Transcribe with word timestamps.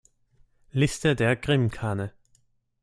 Liste 0.71 1.15
der 1.15 1.35
Krim-Khane 1.35 2.11